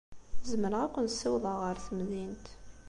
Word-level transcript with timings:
Zemreɣ 0.49 0.81
ad 0.83 0.91
ken-ssiwḍeɣ 0.93 1.57
ɣer 1.59 1.75
temdint. 1.85 2.45